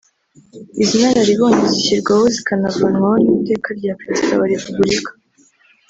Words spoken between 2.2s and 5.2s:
zikanavanwaho n’Iteka rya Perezida wa Repuburika